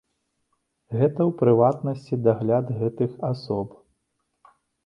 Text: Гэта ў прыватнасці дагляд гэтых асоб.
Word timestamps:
Гэта 0.99 1.07
ў 1.07 1.31
прыватнасці 1.43 2.19
дагляд 2.29 2.75
гэтых 2.81 3.11
асоб. 3.31 3.67